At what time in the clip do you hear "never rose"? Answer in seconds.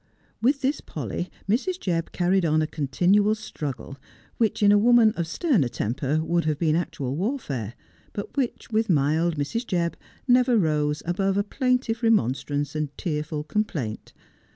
10.27-11.03